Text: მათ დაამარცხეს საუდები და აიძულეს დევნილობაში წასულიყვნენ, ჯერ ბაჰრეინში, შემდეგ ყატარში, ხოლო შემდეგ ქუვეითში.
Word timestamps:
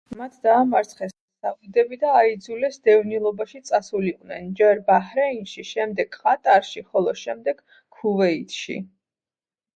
მათ 0.19 0.37
დაამარცხეს 0.45 1.11
საუდები 1.47 1.99
და 2.03 2.13
აიძულეს 2.21 2.79
დევნილობაში 2.89 3.61
წასულიყვნენ, 3.69 4.49
ჯერ 4.61 4.83
ბაჰრეინში, 4.89 5.67
შემდეგ 5.75 6.19
ყატარში, 6.25 6.85
ხოლო 6.91 7.17
შემდეგ 7.27 7.63
ქუვეითში. 8.01 8.83